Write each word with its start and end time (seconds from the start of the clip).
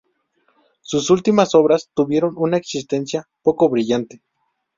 Sus 0.81 1.11
últimas 1.11 1.53
obras 1.53 1.91
tuvieron 1.93 2.33
una 2.35 2.57
existencia 2.57 3.29
poco 3.43 3.69
brillante. 3.69 4.23